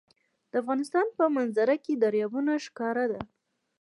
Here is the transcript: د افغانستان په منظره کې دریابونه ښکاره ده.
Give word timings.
د 0.51 0.53
افغانستان 0.61 1.05
په 1.17 1.23
منظره 1.35 1.75
کې 1.83 1.93
دریابونه 2.03 2.51
ښکاره 2.65 3.05
ده. 3.11 3.21